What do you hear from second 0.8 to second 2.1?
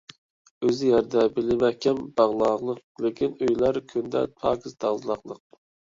يەردە بېلى مەھكەم